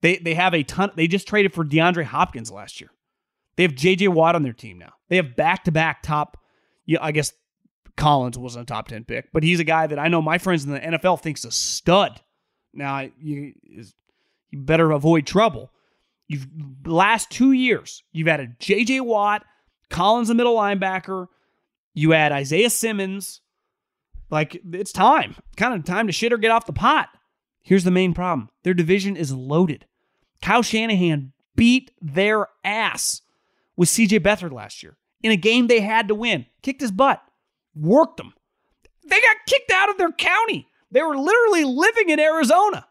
[0.00, 0.92] They they have a ton.
[0.94, 2.90] They just traded for DeAndre Hopkins last year.
[3.56, 4.08] They have J.J.
[4.08, 4.92] Watt on their team now.
[5.08, 6.36] They have back to back top.
[6.86, 7.32] Yeah, I guess
[7.96, 10.64] Collins wasn't a top ten pick, but he's a guy that I know my friends
[10.64, 12.20] in the NFL thinks a stud.
[12.72, 13.54] Now you
[14.50, 15.70] you better avoid trouble.
[16.26, 16.46] You've
[16.84, 19.00] last two years, you've added J.J.
[19.00, 19.44] Watt,
[19.88, 21.26] Collins, the middle linebacker.
[21.94, 23.40] You add Isaiah Simmons.
[24.30, 27.08] Like it's time, kind of time to shit or get off the pot.
[27.62, 29.86] Here's the main problem: their division is loaded.
[30.42, 33.22] Kyle Shanahan beat their ass
[33.76, 34.20] with C.J.
[34.20, 36.46] Beathard last year in a game they had to win.
[36.62, 37.22] Kicked his butt,
[37.74, 38.34] worked them.
[39.06, 40.68] They got kicked out of their county.
[40.90, 42.86] They were literally living in Arizona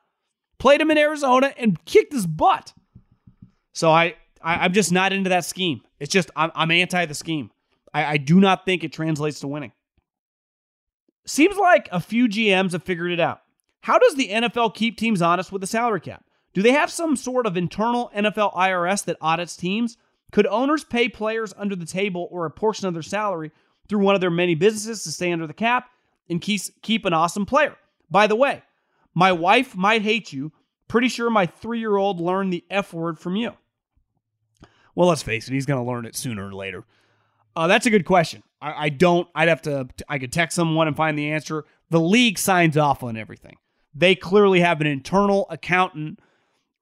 [0.60, 2.74] played him in Arizona, and kicked his butt.
[3.74, 5.82] So I, I am just not into that scheme.
[6.00, 7.52] It's just I'm, I'm anti the scheme.
[7.94, 9.72] I, I do not think it translates to winning.
[11.26, 13.42] Seems like a few GMs have figured it out.
[13.82, 16.24] How does the NFL keep teams honest with the salary cap?
[16.54, 19.98] Do they have some sort of internal NFL IRS that audits teams?
[20.32, 23.52] Could owners pay players under the table or a portion of their salary
[23.88, 25.90] through one of their many businesses to stay under the cap
[26.30, 27.76] and keep, keep an awesome player?
[28.10, 28.64] By the way,
[29.18, 30.52] my wife might hate you.
[30.88, 33.54] Pretty sure my three year old learned the F word from you.
[34.94, 36.86] Well, let's face it, he's going to learn it sooner or later.
[37.56, 38.44] Uh, that's a good question.
[38.62, 41.66] I, I, don't, I'd have to, I could text someone and find the answer.
[41.90, 43.58] The league signs off on everything.
[43.96, 46.20] They clearly have an internal accountant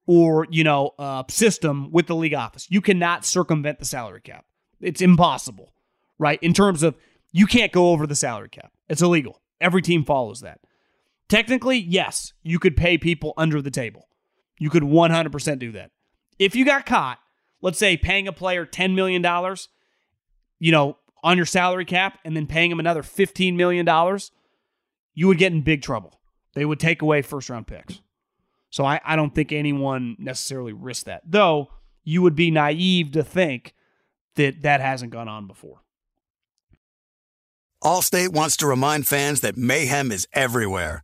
[0.05, 2.67] or, you know, uh, system with the league office.
[2.69, 4.43] You cannot circumvent the salary cap.
[4.81, 5.71] It's impossible,
[6.19, 6.39] right?
[6.43, 6.97] In terms of
[7.31, 9.41] you can't go over the salary cap, it's illegal.
[9.61, 10.59] Every team follows that.
[11.27, 14.07] Technically, yes, you could pay people under the table.
[14.59, 15.91] You could 100% do that.
[16.37, 17.19] If you got caught,
[17.61, 19.23] let's say paying a player $10 million,
[20.59, 23.87] you know, on your salary cap and then paying him another $15 million,
[25.13, 26.19] you would get in big trouble.
[26.53, 28.01] They would take away first round picks.
[28.69, 31.23] So I, I don't think anyone necessarily risks that.
[31.25, 31.69] Though
[32.03, 33.73] you would be naive to think
[34.35, 35.81] that that hasn't gone on before.
[37.83, 41.03] Allstate wants to remind fans that mayhem is everywhere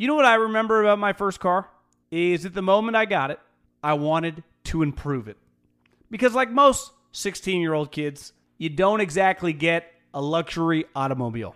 [0.00, 1.68] You know what I remember about my first car?
[2.10, 3.38] Is at the moment I got it,
[3.84, 5.36] I wanted to improve it.
[6.10, 11.54] Because, like most 16 year old kids, you don't exactly get a luxury automobile.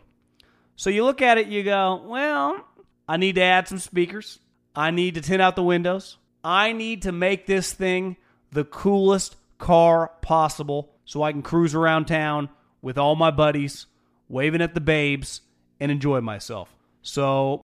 [0.77, 2.63] So you look at it, you go, well,
[3.09, 4.41] I need to add some speakers.
[4.77, 6.19] I need to tint out the windows.
[6.45, 8.19] I need to make this thing
[8.53, 12.51] the coolest car possible so I can cruise around town
[12.83, 13.87] with all my buddies,
[14.29, 15.41] waving at the babes,
[15.81, 16.69] and enjoy myself.
[17.01, 17.64] So,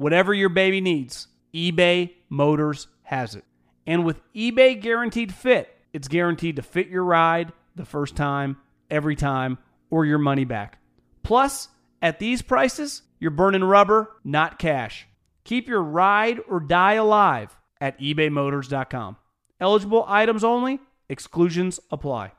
[0.00, 3.44] whatever your baby needs, eBay Motors has it.
[3.86, 8.56] And with eBay Guaranteed Fit, it's guaranteed to fit your ride the first time,
[8.90, 9.58] every time,
[9.90, 10.78] or your money back.
[11.22, 11.68] Plus,
[12.00, 15.06] at these prices, you're burning rubber, not cash.
[15.44, 19.18] Keep your ride or die alive at ebaymotors.com.
[19.60, 20.80] Eligible items only,
[21.10, 22.32] exclusions apply.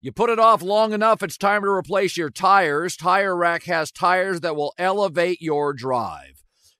[0.00, 2.96] You put it off long enough, it's time to replace your tires.
[2.96, 6.44] Tire Rack has tires that will elevate your drive.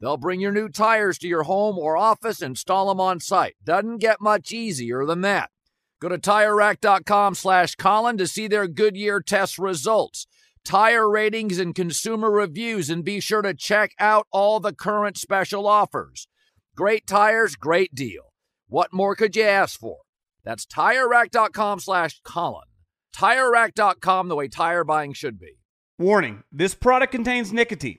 [0.00, 3.56] They'll bring your new tires to your home or office, install them on site.
[3.64, 5.50] Doesn't get much easier than that.
[6.00, 10.26] Go to TireRack.com slash Colin to see their Goodyear test results,
[10.64, 15.66] tire ratings, and consumer reviews, and be sure to check out all the current special
[15.66, 16.28] offers.
[16.76, 18.32] Great tires, great deal.
[18.68, 19.98] What more could you ask for?
[20.44, 22.62] That's TireRack.com slash Colin.
[23.16, 25.58] TireRack.com, the way tire buying should be.
[25.98, 27.98] Warning this product contains nicotine.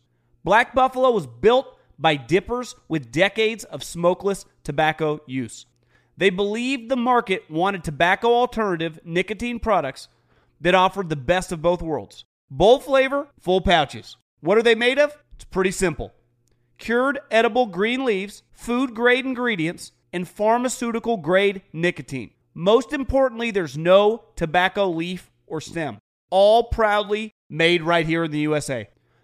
[0.43, 5.67] Black Buffalo was built by dippers with decades of smokeless tobacco use.
[6.17, 10.07] They believed the market wanted tobacco alternative nicotine products
[10.59, 12.25] that offered the best of both worlds.
[12.49, 14.17] Bold flavor, full pouches.
[14.41, 15.15] What are they made of?
[15.35, 16.11] It's pretty simple.
[16.77, 22.31] Cured edible green leaves, food grade ingredients, and pharmaceutical grade nicotine.
[22.53, 25.99] Most importantly, there's no tobacco leaf or stem.
[26.29, 28.89] All proudly made right here in the USA.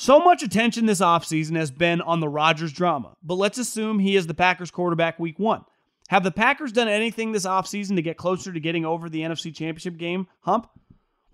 [0.00, 4.16] So much attention this offseason has been on the Rodgers drama, but let's assume he
[4.16, 5.62] is the Packers quarterback week one.
[6.08, 9.54] Have the Packers done anything this offseason to get closer to getting over the NFC
[9.54, 10.70] Championship game hump?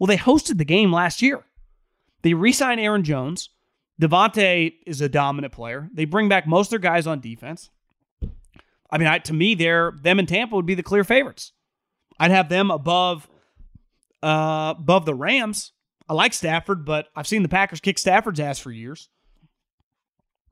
[0.01, 1.45] Well, they hosted the game last year.
[2.23, 3.51] They re signed Aaron Jones.
[4.03, 5.89] Davante is a dominant player.
[5.95, 7.71] They bring back most of their guys on defense.
[8.91, 11.53] I mean, I, to me, they're them and Tampa would be the clear favorites.
[12.19, 13.29] I'd have them above
[14.25, 15.71] uh, above the Rams.
[16.09, 19.09] I like Stafford, but I've seen the Packers kick Stafford's ass for years.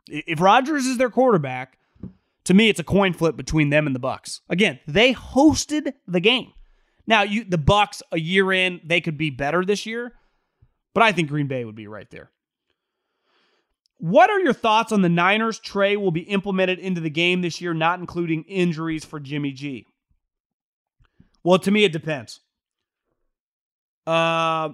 [0.07, 1.79] If Rodgers is their quarterback,
[2.45, 4.41] to me, it's a coin flip between them and the Bucs.
[4.49, 6.53] Again, they hosted the game.
[7.07, 10.13] Now, you the Bucs a year in, they could be better this year,
[10.93, 12.31] but I think Green Bay would be right there.
[13.99, 17.61] What are your thoughts on the Niners Trey will be implemented into the game this
[17.61, 19.87] year, not including injuries for Jimmy G?
[21.43, 22.41] Well, to me, it depends.
[24.07, 24.71] Uh,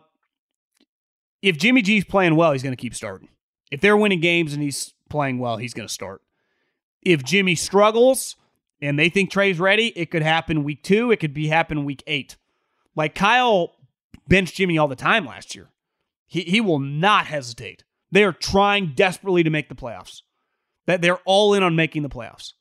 [1.43, 3.29] if Jimmy G's playing well, he's going to keep starting.
[3.71, 6.23] If they're winning games and he's playing well, he's going to start.
[7.03, 8.37] If Jimmy struggles
[8.83, 11.11] and they think Trey's ready, it could happen week two.
[11.11, 12.37] It could be happen week eight.
[12.95, 13.77] Like Kyle
[14.29, 15.71] benched Jimmy all the time last year.
[16.27, 17.85] He he will not hesitate.
[18.13, 20.23] They are trying desperately to make the playoffs.
[20.87, 22.55] That they're all in on making the playoffs.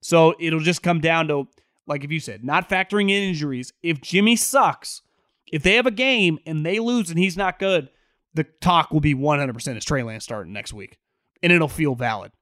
[0.00, 1.48] So it'll just come down to,
[1.86, 3.72] like if you said, not factoring in injuries.
[3.82, 5.02] If Jimmy sucks,
[5.50, 7.88] if they have a game and they lose and he's not good,
[8.34, 10.98] the talk will be 100% is Trey Lance starting next week,
[11.42, 12.32] and it'll feel valid.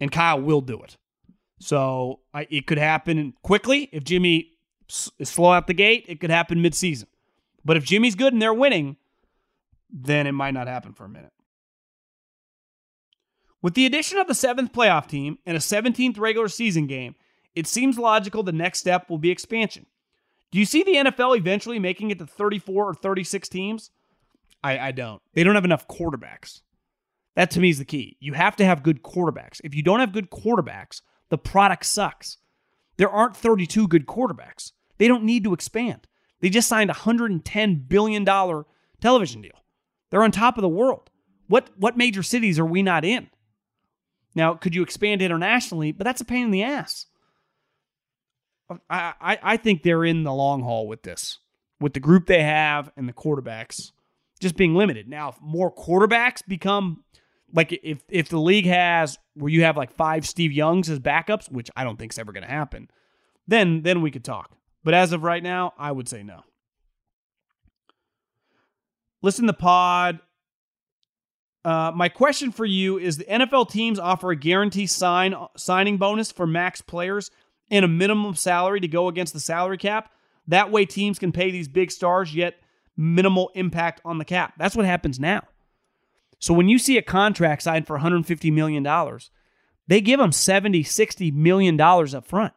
[0.00, 0.96] And Kyle will do it.
[1.58, 4.50] So I, it could happen quickly if Jimmy
[5.18, 6.06] is slow out the gate.
[6.08, 7.06] It could happen midseason.
[7.64, 8.96] But if Jimmy's good and they're winning,
[9.90, 11.32] then it might not happen for a minute.
[13.60, 17.14] With the addition of the seventh playoff team and a 17th regular season game,
[17.54, 19.86] it seems logical the next step will be expansion.
[20.50, 23.90] Do you see the NFL eventually making it to 34 or 36 teams?
[24.62, 25.20] I, I don't.
[25.34, 26.60] They don't have enough quarterbacks.
[27.34, 28.16] That to me is the key.
[28.20, 29.60] You have to have good quarterbacks.
[29.64, 31.00] If you don't have good quarterbacks,
[31.30, 32.36] the product sucks.
[32.98, 34.72] There aren't 32 good quarterbacks.
[34.98, 36.06] They don't need to expand.
[36.40, 38.24] They just signed a $110 billion
[39.00, 39.64] television deal.
[40.10, 41.10] They're on top of the world.
[41.48, 43.28] What, what major cities are we not in?
[44.34, 45.92] Now, could you expand internationally?
[45.92, 47.06] But that's a pain in the ass.
[48.88, 51.38] I, I, I think they're in the long haul with this,
[51.80, 53.92] with the group they have and the quarterbacks
[54.42, 55.08] just being limited.
[55.08, 57.04] Now, if more quarterbacks become
[57.54, 61.50] like if if the league has where you have like five Steve Youngs as backups,
[61.50, 62.88] which I don't think is ever going to happen,
[63.46, 64.50] then then we could talk.
[64.84, 66.40] But as of right now, I would say no.
[69.22, 70.18] Listen to pod.
[71.64, 76.32] Uh, my question for you is: The NFL teams offer a guarantee sign signing bonus
[76.32, 77.30] for max players
[77.70, 80.10] and a minimum salary to go against the salary cap.
[80.48, 82.56] That way, teams can pay these big stars yet
[82.96, 84.54] minimal impact on the cap.
[84.58, 85.42] That's what happens now.
[86.38, 89.18] So when you see a contract signed for $150 million,
[89.86, 92.52] they give them 70, 60 million dollars up front.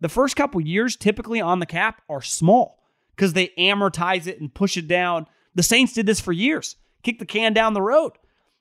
[0.00, 2.82] The first couple years typically on the cap are small
[3.16, 5.26] because they amortize it and push it down.
[5.54, 6.76] The Saints did this for years.
[7.02, 8.12] Kick the can down the road.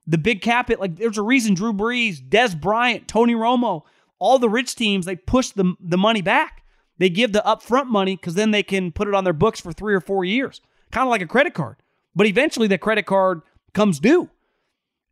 [0.05, 3.83] The big cap it like there's a reason Drew Brees, Dez Bryant, Tony Romo,
[4.19, 6.63] all the rich teams, they push the, the money back.
[6.97, 9.71] They give the upfront money because then they can put it on their books for
[9.71, 10.61] three or four years
[10.93, 11.77] kind of like a credit card.
[12.15, 13.41] But eventually that credit card
[13.73, 14.29] comes due.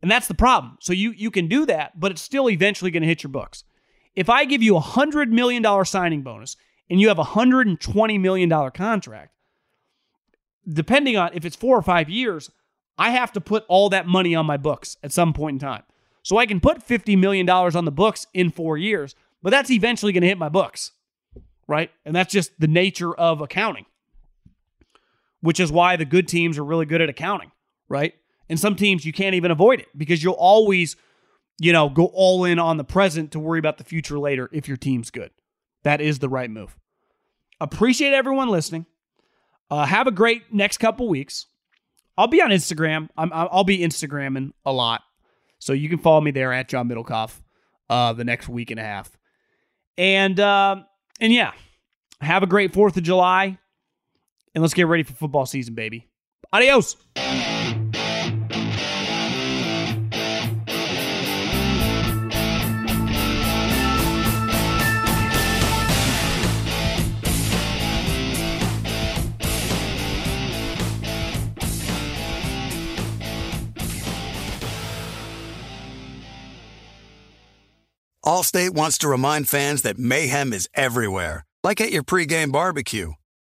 [0.02, 0.78] And that's the problem.
[0.80, 3.64] So you you can do that, but it's still eventually going to hit your books.
[4.16, 6.58] If I give you a $100 million signing bonus
[6.90, 9.34] and you have a $120 million contract,
[10.68, 12.52] depending on if it's four or five years,
[12.98, 15.84] I have to put all that money on my books at some point in time.
[16.24, 20.12] So I can put $50 million on the books in four years, but that's eventually
[20.12, 20.92] going to hit my books,
[21.68, 21.90] right?
[22.06, 23.86] And that's just the nature of accounting
[25.42, 27.52] which is why the good teams are really good at accounting,
[27.90, 28.14] right?
[28.50, 30.96] And some teams you can't even avoid it because you'll always,
[31.60, 34.68] you know, go all in on the present to worry about the future later if
[34.68, 35.32] your team's good.
[35.84, 36.78] That is the right move.
[37.60, 38.86] Appreciate everyone listening.
[39.70, 41.48] Uh, have a great next couple weeks.
[42.18, 43.10] I'll be on Instagram.
[43.18, 45.02] I'm, I'll be Instagramming a lot.
[45.60, 47.40] So you can follow me there at John Middlekauff
[47.90, 49.18] uh, the next week and a half.
[49.98, 50.78] And uh,
[51.20, 51.52] and yeah,
[52.20, 53.60] have a great 4th of July
[54.54, 56.08] and let's get ready for football season, baby.
[56.54, 56.98] Adios.
[78.24, 83.12] Allstate wants to remind fans that mayhem is everywhere, like at your pregame barbecue.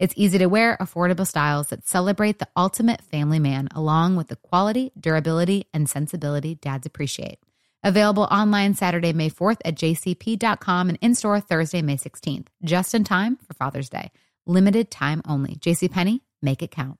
[0.00, 4.36] It's easy to wear, affordable styles that celebrate the ultimate family man, along with the
[4.36, 7.38] quality, durability, and sensibility dads appreciate.
[7.84, 13.04] Available online Saturday, May 4th at jcp.com and in store Thursday, May 16th, just in
[13.04, 14.10] time for Father's Day.
[14.46, 15.56] Limited time only.
[15.56, 16.96] JCPenney, make it count.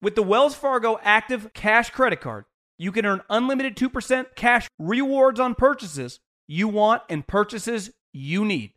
[0.00, 2.46] With the Wells Fargo Active Cash Credit Card,
[2.78, 6.18] you can earn unlimited 2% cash rewards on purchases
[6.48, 8.72] you want and purchases you need.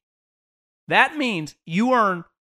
[0.89, 2.25] That means you earn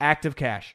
[0.00, 0.74] activecash.